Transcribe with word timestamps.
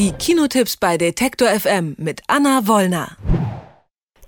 Die 0.00 0.12
Kinotipps 0.12 0.78
bei 0.78 0.96
Detektor 0.96 1.48
FM 1.48 1.94
mit 1.98 2.22
Anna 2.26 2.66
Wollner. 2.66 3.18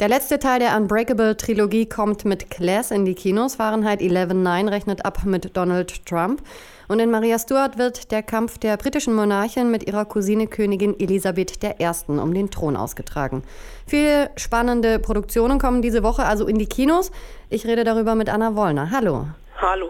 Der 0.00 0.10
letzte 0.10 0.38
Teil 0.38 0.58
der 0.58 0.76
Unbreakable-Trilogie 0.76 1.88
kommt 1.88 2.26
mit 2.26 2.50
Class 2.50 2.90
in 2.90 3.06
die 3.06 3.14
Kinos. 3.14 3.54
Fahrenheit 3.54 4.02
11.9 4.02 4.68
rechnet 4.68 5.06
ab 5.06 5.24
mit 5.24 5.56
Donald 5.56 6.04
Trump. 6.04 6.42
Und 6.88 6.98
in 6.98 7.10
Maria 7.10 7.38
Stuart 7.38 7.78
wird 7.78 8.12
der 8.12 8.22
Kampf 8.22 8.58
der 8.58 8.76
britischen 8.76 9.14
Monarchin 9.14 9.70
mit 9.70 9.86
ihrer 9.86 10.04
Cousine 10.04 10.46
Königin 10.46 10.94
Elisabeth 11.00 11.64
I. 11.64 11.88
um 12.06 12.34
den 12.34 12.50
Thron 12.50 12.76
ausgetragen. 12.76 13.42
Viele 13.86 14.28
spannende 14.36 14.98
Produktionen 14.98 15.58
kommen 15.58 15.80
diese 15.80 16.02
Woche 16.02 16.26
also 16.26 16.46
in 16.46 16.58
die 16.58 16.66
Kinos. 16.66 17.10
Ich 17.48 17.66
rede 17.66 17.84
darüber 17.84 18.14
mit 18.14 18.28
Anna 18.28 18.56
Wollner. 18.56 18.90
Hallo. 18.90 19.28
Hallo. 19.58 19.88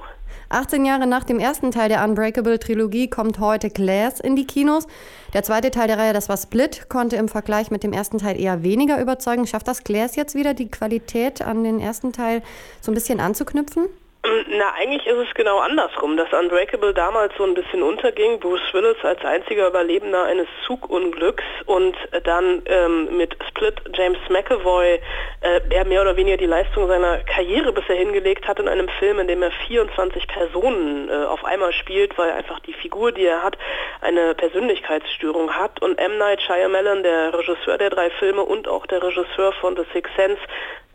18 0.52 0.84
Jahre 0.84 1.06
nach 1.06 1.24
dem 1.24 1.38
ersten 1.38 1.70
Teil 1.70 1.88
der 1.88 2.04
Unbreakable-Trilogie 2.04 3.08
kommt 3.08 3.38
heute 3.38 3.70
Glass 3.70 4.20
in 4.20 4.36
die 4.36 4.46
Kinos. 4.46 4.86
Der 5.32 5.42
zweite 5.42 5.70
Teil 5.70 5.86
der 5.86 5.98
Reihe, 5.98 6.12
das 6.12 6.28
war 6.28 6.36
Split, 6.36 6.88
konnte 6.88 7.16
im 7.16 7.28
Vergleich 7.28 7.70
mit 7.70 7.82
dem 7.82 7.92
ersten 7.92 8.18
Teil 8.18 8.38
eher 8.38 8.62
weniger 8.62 9.00
überzeugen. 9.00 9.46
Schafft 9.46 9.68
das 9.68 9.82
Glass 9.84 10.14
jetzt 10.16 10.34
wieder, 10.34 10.52
die 10.52 10.68
Qualität 10.68 11.40
an 11.40 11.64
den 11.64 11.80
ersten 11.80 12.12
Teil 12.12 12.42
so 12.80 12.90
ein 12.90 12.94
bisschen 12.94 13.20
anzuknüpfen? 13.20 13.86
Na, 14.24 14.72
eigentlich 14.78 15.04
ist 15.04 15.18
es 15.18 15.34
genau 15.34 15.58
andersrum, 15.58 16.16
dass 16.16 16.32
Unbreakable 16.32 16.94
damals 16.94 17.32
so 17.36 17.42
ein 17.42 17.54
bisschen 17.54 17.82
unterging. 17.82 18.38
Bruce 18.38 18.72
Willis 18.72 18.96
als 19.02 19.24
einziger 19.24 19.66
Überlebender 19.66 20.22
eines 20.22 20.46
Zugunglücks 20.64 21.42
und 21.66 21.96
dann 22.22 22.62
ähm, 22.66 23.16
mit 23.16 23.36
Split 23.48 23.82
James 23.92 24.20
McAvoy 24.28 25.00
äh, 25.40 25.60
er 25.70 25.84
mehr 25.86 26.02
oder 26.02 26.16
weniger 26.16 26.36
die 26.36 26.46
Leistung 26.46 26.86
seiner 26.86 27.18
Karriere 27.24 27.72
bisher 27.72 27.96
hingelegt 27.96 28.46
hat 28.46 28.60
in 28.60 28.68
einem 28.68 28.88
Film, 29.00 29.18
in 29.18 29.26
dem 29.26 29.42
er 29.42 29.50
24 29.66 30.28
Personen 30.28 31.08
äh, 31.08 31.24
auf 31.24 31.44
einmal 31.44 31.72
spielt, 31.72 32.16
weil 32.16 32.30
einfach 32.30 32.60
die 32.60 32.74
Figur, 32.74 33.10
die 33.10 33.26
er 33.26 33.42
hat, 33.42 33.58
eine 34.02 34.36
Persönlichkeitsstörung 34.36 35.52
hat. 35.52 35.82
Und 35.82 35.98
M. 35.98 36.18
Night 36.18 36.40
Shyamalan, 36.42 37.02
der 37.02 37.36
Regisseur 37.36 37.76
der 37.76 37.90
drei 37.90 38.10
Filme 38.10 38.44
und 38.44 38.68
auch 38.68 38.86
der 38.86 39.02
Regisseur 39.02 39.52
von 39.54 39.74
The 39.74 39.82
Sixth 39.92 40.14
Sense, 40.14 40.40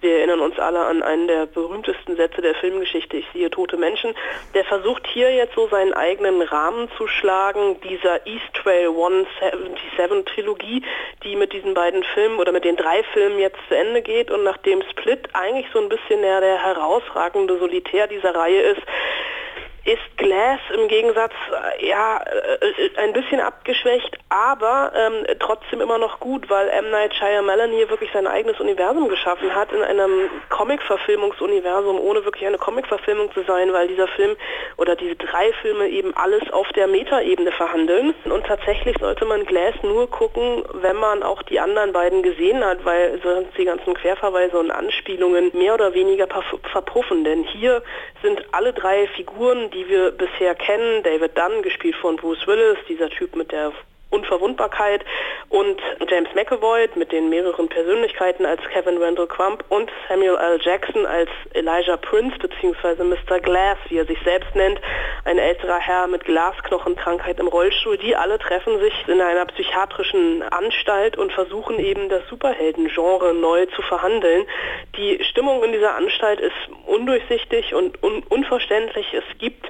wir 0.02 0.17
erinnern 0.17 0.42
uns 0.42 0.59
alle 0.59 0.80
an 0.86 1.02
einen 1.02 1.28
der 1.28 1.48
berühmtesten 1.48 2.16
Sätze 2.16 2.42
der 2.42 2.53
Filmgeschichte, 2.56 3.17
ich 3.17 3.26
sehe 3.34 3.50
tote 3.50 3.78
Menschen. 3.78 4.14
Der 4.54 4.64
versucht 4.64 5.08
hier 5.08 5.34
jetzt 5.34 5.56
so 5.56 5.67
seinen 5.67 5.94
eigenen 5.94 6.42
Rahmen 6.42 6.88
zu 6.98 7.08
schlagen, 7.08 7.81
dieser 7.81 8.26
East 8.28 8.54
Trail 8.54 8.89
177 8.89 10.26
Trilogie, 10.26 10.84
die 11.23 11.36
mit 11.36 11.52
diesen 11.52 11.73
beiden 11.73 12.04
Filmen 12.04 12.38
oder 12.38 12.52
mit 12.52 12.64
den 12.64 12.76
drei 12.76 13.02
Filmen 13.14 13.39
jetzt 13.39 13.58
zu 13.67 13.76
Ende 13.76 14.02
geht 14.04 14.30
und 14.30 14.44
nachdem 14.44 14.84
Split 14.92 15.30
eigentlich 15.34 15.67
so 15.73 15.80
ein 15.80 15.89
bisschen 15.89 16.22
der, 16.22 16.42
der 16.42 16.64
herausragende 16.64 17.58
Solitär 17.58 18.08
dieser 18.08 18.36
Reihe 18.36 18.61
ist, 18.61 18.82
ist 19.88 20.17
Glass 20.17 20.59
im 20.75 20.89
Gegensatz 20.89 21.31
äh, 21.80 21.88
ja 21.88 22.19
äh, 22.19 22.99
ein 22.99 23.13
bisschen 23.13 23.39
abgeschwächt, 23.39 24.17
aber 24.27 24.91
ähm, 24.93 25.25
trotzdem 25.39 25.80
immer 25.80 25.97
noch 25.97 26.19
gut, 26.19 26.49
weil 26.49 26.67
M. 26.67 26.91
Night 26.91 27.16
Shyamalan 27.16 27.71
hier 27.71 27.89
wirklich 27.89 28.09
sein 28.11 28.27
eigenes 28.27 28.59
Universum 28.59 29.08
geschaffen 29.08 29.55
hat 29.55 29.71
in 29.71 29.81
einem 29.81 30.30
Comic-Verfilmungsuniversum, 30.49 31.99
ohne 32.02 32.25
wirklich 32.25 32.45
eine 32.45 32.58
Comic-Verfilmung 32.58 33.31
zu 33.31 33.43
sein, 33.43 33.71
weil 33.71 33.88
dieser 33.88 34.09
Film 34.09 34.35
oder 34.75 34.97
diese 34.97 35.15
drei 35.15 35.53
Filme 35.61 35.88
eben 35.88 36.15
alles 36.17 36.52
auf 36.52 36.67
der 36.73 36.88
Metaebene 36.88 37.53
verhandeln. 37.53 38.13
Und 38.25 38.45
tatsächlich 38.45 38.97
sollte 38.99 39.23
man 39.23 39.45
Glass 39.45 39.75
nur 39.83 40.09
gucken, 40.09 40.63
wenn 40.73 40.97
man 40.97 41.23
auch 41.23 41.43
die 41.43 41.61
anderen 41.61 41.93
beiden 41.93 42.23
gesehen 42.23 42.63
hat, 42.63 42.83
weil 42.83 43.21
sonst 43.23 43.58
die 43.58 43.65
ganzen 43.65 43.93
Querverweise 43.93 44.59
und 44.59 44.69
Anspielungen 44.69 45.52
mehr 45.53 45.75
oder 45.75 45.93
weniger 45.93 46.27
verpuffen. 46.71 47.23
Denn 47.23 47.43
hier 47.43 47.81
sind 48.21 48.43
alle 48.52 48.73
drei 48.73 49.08
Figuren, 49.15 49.69
die 49.71 49.77
wir 49.86 50.11
bisher 50.11 50.56
kennen. 50.56 51.03
David 51.03 51.38
Dunn, 51.38 51.61
gespielt 51.61 51.97
von 51.97 52.16
Bruce 52.16 52.47
Willis, 52.47 52.78
dieser 52.88 53.09
Typ 53.09 53.36
mit 53.36 53.52
der 53.52 53.73
Unverwundbarkeit 54.09 55.03
und 55.50 55.81
James 56.09 56.30
McAvoy 56.33 56.88
mit 56.95 57.11
den 57.11 57.30
mehreren 57.30 57.67
Persönlichkeiten 57.67 58.45
als 58.45 58.61
Kevin 58.73 59.02
Randall 59.02 59.27
Crump 59.27 59.64
und 59.69 59.91
Samuel 60.08 60.38
L. 60.38 60.59
Jackson 60.61 61.05
als 61.05 61.30
Elijah 61.54 61.98
Prince 61.98 62.37
bzw. 62.37 63.04
Mr. 63.04 63.39
Glass, 63.39 63.77
wie 63.89 63.98
er 63.98 64.05
sich 64.05 64.20
selbst 64.23 64.55
nennt, 64.55 64.80
ein 65.26 65.37
älterer 65.37 65.80
Herr 65.80 66.08
mit 66.08 66.23
Glasknochenkrankheit 66.26 67.39
im 67.39 67.48
Rollstuhl. 67.48 67.98
Die 67.98 68.15
alle 68.15 68.39
treffen 68.39 68.80
sich 68.80 68.93
in 69.08 69.21
einer 69.21 69.45
psychiatrischen 69.45 70.43
Anstalt 70.43 71.17
und 71.17 71.33
versuchen 71.33 71.80
eben 71.80 72.09
das 72.09 72.27
Superhelden-Genre 72.30 73.33
neu 73.33 73.65
zu 73.67 73.82
verhandeln. 73.82 74.45
Die 74.95 75.23
Stimmung 75.26 75.64
in 75.64 75.73
dieser 75.73 75.95
Anstalt 75.95 76.39
ist 76.39 76.55
undurchsichtig 76.86 77.73
und 77.73 78.02
un 78.03 78.23
unverständlich. 78.30 79.14
Es 79.14 79.37
gibt 79.37 79.70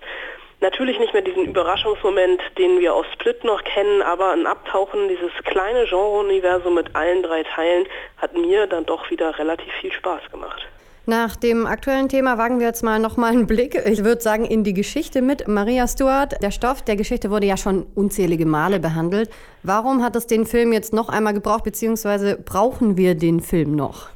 Natürlich 0.59 0.97
nicht 0.97 1.13
mehr 1.13 1.21
diesen 1.21 1.45
Überraschungsmoment, 1.45 2.41
den 2.57 2.79
wir 2.79 2.95
aus 2.95 3.05
Split 3.13 3.43
noch 3.43 3.63
kennen, 3.63 4.01
aber 4.01 4.31
ein 4.31 4.47
Abtauchen, 4.47 5.07
dieses 5.07 5.31
kleine 5.43 5.85
Genre-Universum 5.85 6.73
mit 6.73 6.95
allen 6.95 7.21
drei 7.21 7.43
Teilen, 7.43 7.85
hat 8.17 8.33
mir 8.33 8.65
dann 8.65 8.85
doch 8.85 9.09
wieder 9.11 9.37
relativ 9.37 9.71
viel 9.81 9.91
Spaß 9.91 10.31
gemacht. 10.31 10.67
Nach 11.05 11.35
dem 11.37 11.65
aktuellen 11.67 12.09
Thema 12.09 12.37
wagen 12.37 12.59
wir 12.59 12.67
jetzt 12.67 12.83
mal 12.83 12.99
nochmal 12.99 13.31
einen 13.31 13.47
Blick, 13.47 13.75
ich 13.85 14.03
würde 14.03 14.19
sagen, 14.19 14.43
in 14.43 14.63
die 14.63 14.73
Geschichte 14.73 15.21
mit 15.21 15.47
Maria 15.47 15.87
Stuart. 15.87 16.41
Der 16.43 16.51
Stoff 16.51 16.81
der 16.81 16.97
Geschichte 16.97 17.29
wurde 17.29 17.45
ja 17.45 17.55
schon 17.55 17.85
unzählige 17.95 18.45
Male 18.45 18.79
behandelt. 18.79 19.29
Warum 19.63 20.03
hat 20.03 20.17
es 20.17 20.27
den 20.27 20.45
Film 20.45 20.73
jetzt 20.73 20.91
noch 20.91 21.07
einmal 21.07 21.33
gebraucht, 21.33 21.63
beziehungsweise 21.63 22.35
brauchen 22.35 22.97
wir 22.97 23.15
den 23.15 23.39
Film 23.39 23.75
noch? 23.75 24.09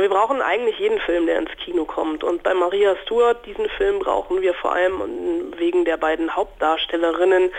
Wir 0.00 0.08
brauchen 0.08 0.40
eigentlich 0.40 0.78
jeden 0.78 1.00
Film, 1.00 1.26
der 1.26 1.38
ins 1.38 1.50
Kino 1.64 1.84
kommt. 1.84 2.22
Und 2.22 2.42
bei 2.42 2.54
Maria 2.54 2.94
Stuart, 3.04 3.44
diesen 3.46 3.68
Film 3.70 3.98
brauchen 3.98 4.42
wir 4.42 4.54
vor 4.54 4.72
allem 4.72 5.52
wegen 5.56 5.84
der 5.84 5.96
beiden 5.96 6.34
Hauptdarstellerinnen 6.34 7.50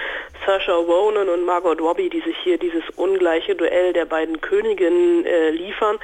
Saoirse 0.45 0.71
Ronan 0.71 1.29
und 1.29 1.45
Margot 1.45 1.81
Robbie, 1.81 2.09
die 2.09 2.21
sich 2.21 2.37
hier 2.43 2.57
dieses 2.57 2.83
ungleiche 2.95 3.55
Duell 3.55 3.93
der 3.93 4.05
beiden 4.05 4.39
Königinnen 4.39 5.25
äh, 5.25 5.49
liefern. 5.51 5.99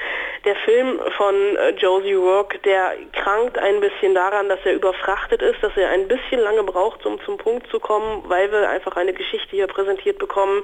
Der 0.45 0.55
Film 0.57 0.99
von 1.17 1.33
äh, 1.55 1.71
Josie 1.71 2.13
Rourke, 2.13 2.59
der 2.59 2.93
krankt 3.13 3.57
ein 3.57 3.79
bisschen 3.79 4.13
daran, 4.13 4.47
dass 4.47 4.59
er 4.63 4.73
überfrachtet 4.73 5.41
ist, 5.41 5.55
dass 5.63 5.75
er 5.75 5.89
ein 5.89 6.07
bisschen 6.07 6.39
lange 6.39 6.61
braucht, 6.61 7.03
um 7.07 7.19
zum 7.25 7.39
Punkt 7.39 7.67
zu 7.71 7.79
kommen, 7.79 8.23
weil 8.27 8.51
wir 8.51 8.69
einfach 8.69 8.95
eine 8.95 9.13
Geschichte 9.13 9.55
hier 9.55 9.65
präsentiert 9.65 10.19
bekommen, 10.19 10.61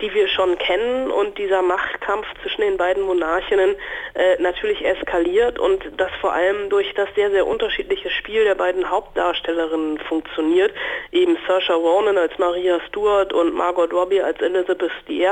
die 0.00 0.14
wir 0.14 0.28
schon 0.28 0.56
kennen 0.56 1.10
und 1.10 1.36
dieser 1.36 1.60
Machtkampf 1.60 2.26
zwischen 2.40 2.62
den 2.62 2.78
beiden 2.78 3.02
Monarchinnen 3.02 3.76
äh, 4.14 4.40
natürlich 4.40 4.82
eskaliert 4.82 5.58
und 5.58 5.84
das 5.98 6.10
vor 6.22 6.32
allem 6.32 6.70
durch 6.70 6.94
das 6.94 7.10
sehr, 7.14 7.30
sehr 7.30 7.46
unterschiedliche 7.46 8.08
Spiel 8.08 8.44
der 8.44 8.54
beiden 8.54 8.88
Hauptdarstellerinnen 8.88 9.98
funktioniert. 10.08 10.72
Eben 11.12 11.36
Saoirse 11.46 11.74
Ronan 11.74 12.16
als 12.16 12.38
Maria 12.38 12.80
Stuart 12.88 13.34
und 13.34 13.54
Margot 13.54 13.92
Robbie 13.92 14.22
als 14.22 14.40
Elizabeth 14.40 14.92
I. 15.06 15.26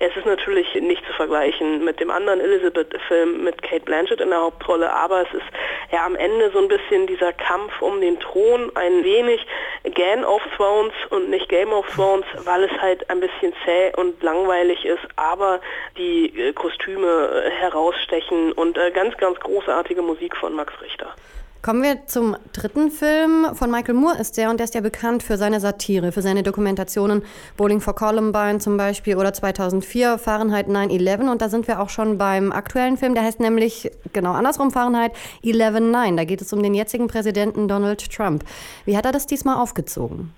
Es 0.00 0.16
ist 0.16 0.26
natürlich 0.26 0.74
nicht 0.74 1.06
zu 1.06 1.12
vergleichen 1.12 1.84
mit 1.84 2.00
dem 2.00 2.10
anderen 2.10 2.40
Elizabeth-Film 2.40 3.19
mit 3.26 3.62
Kate 3.62 3.84
Blanchett 3.84 4.20
in 4.20 4.30
der 4.30 4.40
Hauptrolle, 4.40 4.92
aber 4.92 5.22
es 5.22 5.34
ist 5.34 5.46
ja 5.92 6.04
am 6.04 6.16
Ende 6.16 6.50
so 6.52 6.58
ein 6.58 6.68
bisschen 6.68 7.06
dieser 7.06 7.32
Kampf 7.32 7.80
um 7.80 8.00
den 8.00 8.18
Thron, 8.20 8.70
ein 8.74 9.04
wenig 9.04 9.44
Game 9.84 10.24
of 10.24 10.42
Thrones 10.56 10.92
und 11.10 11.30
nicht 11.30 11.48
Game 11.48 11.72
of 11.72 11.86
Thrones, 11.94 12.24
weil 12.44 12.64
es 12.64 12.72
halt 12.80 13.08
ein 13.10 13.20
bisschen 13.20 13.52
zäh 13.64 13.92
und 13.96 14.22
langweilig 14.22 14.84
ist, 14.84 15.06
aber 15.16 15.60
die 15.96 16.26
äh, 16.38 16.52
Kostüme 16.52 17.44
äh, 17.46 17.50
herausstechen 17.50 18.52
und 18.52 18.76
äh, 18.76 18.90
ganz, 18.90 19.16
ganz 19.16 19.38
großartige 19.40 20.02
Musik 20.02 20.36
von 20.36 20.54
Max 20.54 20.72
Richter. 20.80 21.14
Kommen 21.62 21.82
wir 21.82 22.06
zum 22.06 22.36
dritten 22.54 22.90
Film. 22.90 23.48
Von 23.52 23.70
Michael 23.70 23.94
Moore 23.94 24.18
ist 24.18 24.38
der 24.38 24.48
und 24.48 24.56
der 24.56 24.64
ist 24.64 24.74
ja 24.74 24.80
bekannt 24.80 25.22
für 25.22 25.36
seine 25.36 25.60
Satire, 25.60 26.10
für 26.10 26.22
seine 26.22 26.42
Dokumentationen 26.42 27.22
Bowling 27.58 27.82
for 27.82 27.94
Columbine 27.94 28.60
zum 28.60 28.78
Beispiel 28.78 29.16
oder 29.16 29.34
2004 29.34 30.16
Fahrenheit 30.16 30.68
9-11. 30.68 31.30
Und 31.30 31.42
da 31.42 31.50
sind 31.50 31.68
wir 31.68 31.80
auch 31.80 31.90
schon 31.90 32.16
beim 32.16 32.50
aktuellen 32.50 32.96
Film, 32.96 33.12
der 33.12 33.24
heißt 33.24 33.40
nämlich 33.40 33.90
genau 34.14 34.32
andersrum 34.32 34.70
Fahrenheit 34.70 35.12
11-9. 35.44 36.16
Da 36.16 36.24
geht 36.24 36.40
es 36.40 36.50
um 36.54 36.62
den 36.62 36.72
jetzigen 36.72 37.08
Präsidenten 37.08 37.68
Donald 37.68 38.10
Trump. 38.10 38.42
Wie 38.86 38.96
hat 38.96 39.04
er 39.04 39.12
das 39.12 39.26
diesmal 39.26 39.56
aufgezogen? 39.56 40.32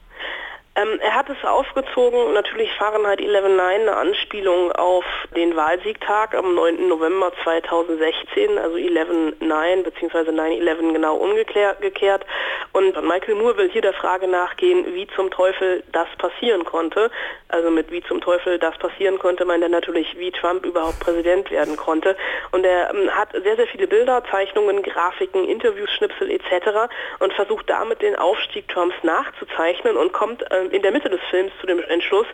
Ähm, 0.75 0.99
er 1.01 1.15
hat 1.15 1.29
es 1.29 1.45
aufgezogen, 1.45 2.33
natürlich 2.33 2.73
Fahrenheit 2.79 3.21
11.9, 3.21 3.61
eine 3.61 3.95
Anspielung 3.95 4.73
auf 4.73 5.05
den 5.37 5.55
Wahlsiegtag 5.55 6.35
am 6.35 6.55
9. 6.55 6.89
November 6.89 7.31
2016, 7.45 8.57
also 8.59 8.77
11.9 8.77 9.83
bzw. 9.83 10.31
9-11 10.31 10.93
genau 10.95 11.17
umgekehrt. 11.17 12.25
Und 12.73 12.95
Michael 13.07 13.35
Moore 13.35 13.59
will 13.59 13.71
hier 13.71 13.83
der 13.83 13.93
Frage 13.93 14.27
nachgehen, 14.27 14.95
wie 14.95 15.07
zum 15.09 15.31
Teufel 15.31 15.83
das 15.93 16.09
passieren 16.17 16.65
konnte. 16.65 17.11
Also 17.49 17.71
mit 17.71 17.91
wie 17.91 18.03
zum 18.05 18.23
Teufel 18.23 18.59
das 18.59 18.79
passieren 18.79 19.19
konnte, 19.19 19.45
meint 19.45 19.63
er 19.63 19.69
natürlich, 19.69 20.17
wie 20.17 20.31
Trump 20.31 20.65
überhaupt 20.65 21.01
Präsident 21.01 21.51
werden 21.51 21.77
konnte. 21.77 22.17
Und 22.51 22.65
er 22.65 22.95
ähm, 22.95 23.11
hat 23.11 23.33
sehr, 23.33 23.57
sehr 23.57 23.67
viele 23.67 23.87
Bilder, 23.87 24.25
Zeichnungen, 24.31 24.83
Grafiken, 24.83 25.45
Interviews, 25.45 25.91
Schnipsel 25.91 26.31
etc. 26.31 26.89
und 27.19 27.35
versucht 27.35 27.69
damit 27.69 28.01
den 28.01 28.17
Aufstieg 28.17 28.69
Trumps 28.69 28.97
nachzuzeichnen 29.03 29.99
und 29.99 30.15
kommt 30.15 30.51
äh, 30.51 30.62
in 30.71 30.83
der 30.83 30.93
Mitte 30.93 31.11
des 31.11 31.21
Films 31.31 31.53
zu 31.61 31.67
dem 31.67 31.83
Entschluss, 31.85 32.27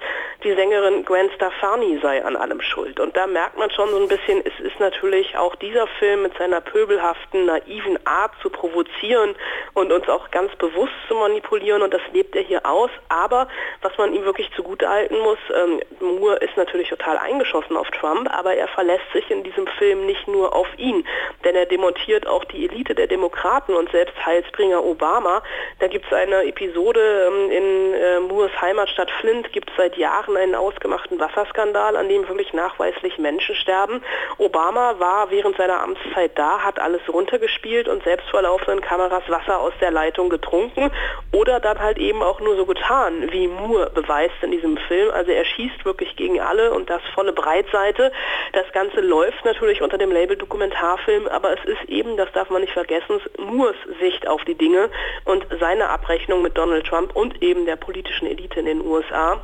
die 0.44 0.54
Sängerin 0.54 1.04
Gwen 1.04 1.30
Stefani 1.34 1.98
sei 2.02 2.24
an 2.24 2.36
allem 2.36 2.60
schuld. 2.60 3.00
Und 3.00 3.16
da 3.16 3.26
merkt 3.26 3.58
man 3.58 3.70
schon 3.70 3.88
so 3.90 3.98
ein 3.98 4.08
bisschen, 4.08 4.42
es 4.44 4.64
ist 4.64 4.78
natürlich 4.78 5.36
auch 5.36 5.54
dieser 5.56 5.86
Film 5.98 6.22
mit 6.22 6.36
seiner 6.38 6.60
pöbelhaften, 6.60 7.46
naiven 7.46 7.98
Art 8.06 8.32
zu 8.42 8.50
provozieren 8.50 9.34
und 9.74 9.92
uns 9.92 10.08
auch 10.08 10.30
ganz 10.30 10.54
bewusst 10.56 10.92
zu 11.08 11.14
manipulieren 11.14 11.82
und 11.82 11.92
das 11.92 12.02
lebt 12.12 12.36
er 12.36 12.42
hier 12.42 12.64
aus. 12.64 12.90
Aber 13.08 13.48
was 13.82 13.96
man 13.98 14.14
ihm 14.14 14.24
wirklich 14.24 14.50
zugutehalten 14.54 15.18
muss, 15.18 15.38
ähm, 15.54 15.80
Moore 16.00 16.36
ist 16.36 16.56
natürlich 16.56 16.88
total 16.88 17.18
eingeschossen 17.18 17.76
auf 17.76 17.88
Trump, 17.90 18.28
aber 18.32 18.54
er 18.54 18.68
verlässt 18.68 19.10
sich 19.12 19.30
in 19.30 19.42
diesem 19.42 19.66
Film 19.78 20.06
nicht 20.06 20.28
nur 20.28 20.54
auf 20.54 20.68
ihn, 20.76 21.06
denn 21.44 21.56
er 21.56 21.66
demontiert 21.66 22.26
auch 22.26 22.44
die 22.44 22.66
Elite 22.66 22.94
der 22.94 23.06
Demokraten 23.06 23.74
und 23.74 23.90
selbst 23.90 24.14
Heilsbringer 24.24 24.84
Obama. 24.84 25.42
Da 25.80 25.88
gibt 25.88 26.06
es 26.06 26.12
eine 26.12 26.44
Episode 26.44 27.28
ähm, 27.28 27.50
in 27.50 27.94
äh, 27.94 28.17
Moores 28.20 28.50
Heimatstadt 28.60 29.10
Flint, 29.20 29.52
gibt 29.52 29.70
es 29.70 29.76
seit 29.76 29.96
Jahren 29.96 30.36
einen 30.36 30.54
ausgemachten 30.54 31.20
Wasserskandal, 31.20 31.96
an 31.96 32.08
dem 32.08 32.26
wirklich 32.28 32.52
nachweislich 32.52 33.18
Menschen 33.18 33.54
sterben. 33.54 34.02
Obama 34.38 34.98
war 34.98 35.30
während 35.30 35.56
seiner 35.56 35.82
Amtszeit 35.82 36.32
da, 36.36 36.60
hat 36.60 36.78
alles 36.80 37.02
runtergespielt 37.08 37.88
und 37.88 38.02
selbst 38.04 38.28
vor 38.30 38.42
laufenden 38.42 38.80
Kameras 38.80 39.22
Wasser 39.28 39.60
aus 39.60 39.72
der 39.80 39.90
Leitung 39.90 40.28
getrunken 40.28 40.90
oder 41.32 41.60
dann 41.60 41.78
halt 41.78 41.98
eben 41.98 42.22
auch 42.22 42.40
nur 42.40 42.56
so 42.56 42.66
getan, 42.66 43.30
wie 43.30 43.46
Moore 43.46 43.90
beweist 43.94 44.34
in 44.42 44.50
diesem 44.50 44.76
Film. 44.76 45.10
Also 45.10 45.30
er 45.30 45.44
schießt 45.44 45.84
wirklich 45.84 46.16
gegen 46.16 46.40
alle 46.40 46.72
und 46.72 46.90
das 46.90 47.02
volle 47.14 47.32
Breitseite. 47.32 48.12
Das 48.52 48.70
Ganze 48.72 49.00
läuft 49.00 49.44
natürlich 49.44 49.82
unter 49.82 49.98
dem 49.98 50.10
Label 50.10 50.36
Dokumentarfilm, 50.36 51.28
aber 51.28 51.52
es 51.52 51.64
ist 51.64 51.88
eben, 51.88 52.16
das 52.16 52.32
darf 52.32 52.50
man 52.50 52.62
nicht 52.62 52.72
vergessen, 52.72 53.20
Moores 53.38 53.76
Sicht 54.00 54.26
auf 54.26 54.44
die 54.44 54.54
Dinge 54.54 54.90
und 55.24 55.46
seine 55.60 55.88
Abrechnung 55.88 56.42
mit 56.42 56.56
Donald 56.56 56.86
Trump 56.86 57.14
und 57.14 57.42
eben 57.42 57.66
der 57.66 57.76
politischen 57.76 58.07
Elite 58.26 58.60
in 58.60 58.66
den 58.66 58.80
USA. 58.86 59.40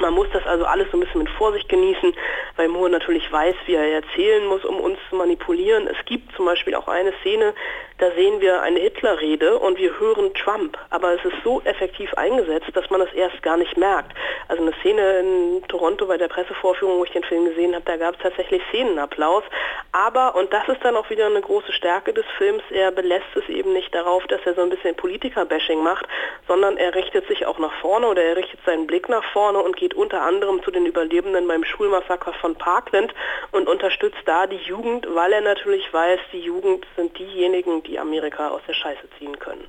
Man 0.00 0.12
muss 0.12 0.26
das 0.32 0.44
also 0.46 0.64
alles 0.64 0.90
so 0.90 0.96
ein 0.96 1.00
bisschen 1.00 1.22
mit 1.22 1.30
Vorsicht 1.30 1.68
genießen, 1.68 2.14
weil 2.56 2.68
Moore 2.68 2.90
natürlich 2.90 3.30
weiß, 3.30 3.54
wie 3.66 3.74
er 3.74 4.02
erzählen 4.02 4.44
muss, 4.46 4.64
um 4.64 4.80
uns 4.80 4.98
zu 5.08 5.16
manipulieren. 5.16 5.86
Es 5.86 6.04
gibt 6.04 6.34
zum 6.34 6.46
Beispiel 6.46 6.74
auch 6.74 6.88
eine 6.88 7.12
Szene, 7.20 7.54
da 7.98 8.10
sehen 8.10 8.40
wir 8.40 8.60
eine 8.60 8.80
Hitlerrede 8.80 9.56
und 9.58 9.78
wir 9.78 9.98
hören 10.00 10.34
Trump. 10.34 10.76
Aber 10.90 11.12
es 11.12 11.24
ist 11.24 11.36
so 11.44 11.62
effektiv 11.64 12.12
eingesetzt, 12.14 12.70
dass 12.74 12.90
man 12.90 13.00
das 13.00 13.12
erst 13.12 13.40
gar 13.42 13.56
nicht 13.56 13.76
merkt. 13.76 14.12
Also 14.48 14.62
eine 14.62 14.72
Szene 14.80 15.20
in 15.20 15.62
Toronto 15.68 16.06
bei 16.06 16.18
der 16.18 16.28
Pressevorführung, 16.28 16.98
wo 16.98 17.04
ich 17.04 17.12
den 17.12 17.22
Film 17.22 17.44
gesehen 17.44 17.72
habe, 17.74 17.84
da 17.84 17.96
gab 17.96 18.16
es 18.16 18.20
tatsächlich 18.20 18.62
Szenenapplaus. 18.70 19.44
Aber, 19.92 20.34
und 20.34 20.52
das 20.52 20.68
ist 20.68 20.84
dann 20.84 20.96
auch 20.96 21.08
wieder 21.08 21.26
eine 21.26 21.40
große 21.40 21.72
Stärke 21.72 22.12
des 22.12 22.24
Films, 22.36 22.62
er 22.70 22.90
belässt 22.90 23.36
es 23.36 23.48
eben 23.48 23.72
nicht 23.72 23.94
darauf, 23.94 24.26
dass 24.26 24.40
er 24.44 24.54
so 24.54 24.62
ein 24.62 24.70
bisschen 24.70 24.96
Politiker-Bashing 24.96 25.82
macht, 25.82 26.06
sondern 26.48 26.76
er 26.76 26.94
richtet 26.94 27.28
sich 27.28 27.46
auch 27.46 27.58
nach 27.58 27.72
vorne 27.80 28.08
oder 28.08 28.22
er 28.22 28.36
richtet 28.36 28.58
seinen 28.66 28.88
Blick 28.88 29.08
nach 29.08 29.24
vorne 29.32 29.60
und 29.60 29.76
geht 29.76 29.83
unter 29.92 30.22
anderem 30.22 30.62
zu 30.62 30.70
den 30.70 30.86
Überlebenden 30.86 31.46
beim 31.46 31.64
Schulmassaker 31.64 32.32
von 32.40 32.54
Parkland 32.54 33.12
und 33.52 33.68
unterstützt 33.68 34.22
da 34.24 34.46
die 34.46 34.56
Jugend, 34.56 35.06
weil 35.14 35.32
er 35.34 35.42
natürlich 35.42 35.92
weiß, 35.92 36.20
die 36.32 36.40
Jugend 36.40 36.86
sind 36.96 37.18
diejenigen, 37.18 37.82
die 37.82 37.98
Amerika 37.98 38.48
aus 38.48 38.62
der 38.66 38.72
Scheiße 38.72 39.02
ziehen 39.18 39.38
können. 39.38 39.64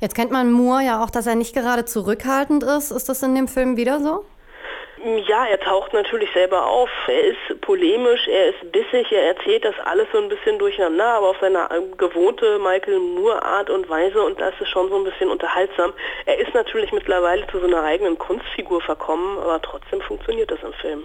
Jetzt 0.00 0.14
kennt 0.14 0.30
man 0.30 0.50
Moore 0.50 0.82
ja 0.82 1.04
auch, 1.04 1.10
dass 1.10 1.26
er 1.26 1.34
nicht 1.34 1.54
gerade 1.54 1.84
zurückhaltend 1.84 2.62
ist. 2.62 2.90
Ist 2.90 3.10
das 3.10 3.22
in 3.22 3.34
dem 3.34 3.48
Film 3.48 3.76
wieder 3.76 4.00
so? 4.00 4.24
Ja, 5.02 5.46
er 5.46 5.58
taucht 5.58 5.94
natürlich 5.94 6.30
selber 6.32 6.66
auf. 6.66 6.90
Er 7.06 7.22
ist 7.22 7.60
polemisch, 7.62 8.28
er 8.28 8.50
ist 8.50 8.70
bissig, 8.70 9.10
er 9.10 9.28
erzählt 9.28 9.64
das 9.64 9.74
alles 9.84 10.06
so 10.12 10.18
ein 10.18 10.28
bisschen 10.28 10.58
durcheinander, 10.58 11.06
aber 11.06 11.30
auf 11.30 11.36
seine 11.40 11.68
gewohnte 11.96 12.58
Michael 12.58 12.98
Moore 12.98 13.42
Art 13.42 13.70
und 13.70 13.88
Weise 13.88 14.20
und 14.22 14.38
das 14.38 14.52
ist 14.60 14.68
schon 14.68 14.90
so 14.90 14.96
ein 14.96 15.04
bisschen 15.04 15.30
unterhaltsam. 15.30 15.94
Er 16.26 16.38
ist 16.38 16.52
natürlich 16.52 16.92
mittlerweile 16.92 17.46
zu 17.46 17.60
so 17.60 17.66
einer 17.66 17.82
eigenen 17.82 18.18
Kunstfigur 18.18 18.82
verkommen, 18.82 19.38
aber 19.38 19.62
trotzdem 19.62 20.02
funktioniert 20.02 20.50
das 20.50 20.62
im 20.62 20.74
Film. 20.74 21.04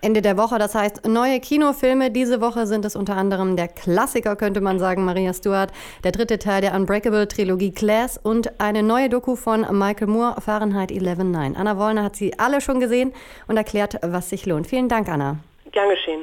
Ende 0.00 0.22
der 0.22 0.36
Woche. 0.36 0.58
Das 0.58 0.74
heißt, 0.74 1.06
neue 1.06 1.40
Kinofilme. 1.40 2.10
Diese 2.10 2.40
Woche 2.40 2.66
sind 2.66 2.84
es 2.84 2.96
unter 2.96 3.16
anderem 3.16 3.56
der 3.56 3.68
Klassiker, 3.68 4.36
könnte 4.36 4.60
man 4.60 4.78
sagen, 4.78 5.04
Maria 5.04 5.32
Stuart, 5.32 5.72
der 6.04 6.12
dritte 6.12 6.38
Teil 6.38 6.60
der 6.60 6.74
Unbreakable-Trilogie 6.74 7.72
Class 7.72 8.18
und 8.18 8.60
eine 8.60 8.82
neue 8.82 9.08
Doku 9.08 9.36
von 9.36 9.60
Michael 9.76 10.08
Moore, 10.08 10.40
Fahrenheit 10.40 10.90
11.9. 10.90 11.54
Anna 11.56 11.78
Wollner 11.78 12.04
hat 12.04 12.16
sie 12.16 12.38
alle 12.38 12.60
schon 12.60 12.80
gesehen 12.80 13.12
und 13.48 13.56
erklärt, 13.56 13.96
was 14.02 14.30
sich 14.30 14.46
lohnt. 14.46 14.66
Vielen 14.66 14.88
Dank, 14.88 15.08
Anna. 15.08 15.38
Gern 15.72 15.90
geschehen. 15.90 16.22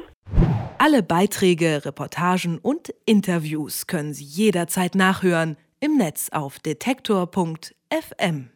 Alle 0.78 1.02
Beiträge, 1.02 1.84
Reportagen 1.84 2.58
und 2.58 2.92
Interviews 3.06 3.86
können 3.86 4.12
Sie 4.12 4.24
jederzeit 4.24 4.94
nachhören 4.94 5.56
im 5.80 5.96
Netz 5.96 6.28
auf 6.30 6.58
detektor.fm. 6.58 8.50